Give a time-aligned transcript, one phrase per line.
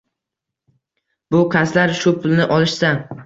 [1.35, 2.93] Bu kaslar shu pulni olishsa